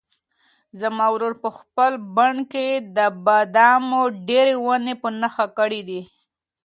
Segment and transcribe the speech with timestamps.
[0.79, 2.67] زما ورور په خپل بڼ کې
[2.97, 6.01] د بادامو ډېرې ونې په نښه کړې دي.